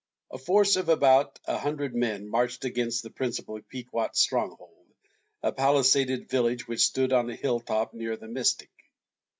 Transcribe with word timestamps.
A 0.31 0.39
force 0.39 0.77
of 0.77 0.89
about 0.89 1.37
a 1.45 1.59
hundred 1.59 1.93
men 1.93 2.27
marched 2.27 2.65
against 2.65 3.03
the 3.03 3.11
principal 3.11 3.61
Pequot 3.61 4.09
stronghold, 4.15 4.87
a 5.43 5.51
palisaded 5.51 6.27
village 6.27 6.67
which 6.67 6.87
stood 6.87 7.13
on 7.13 7.29
a 7.29 7.35
hilltop 7.35 7.93
near 7.93 8.17
the 8.17 8.27
Mystic. 8.27 8.71